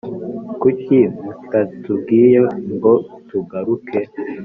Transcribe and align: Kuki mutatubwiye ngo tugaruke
Kuki 0.61 0.99
mutatubwiye 1.23 2.39
ngo 2.73 2.93
tugaruke 3.27 3.99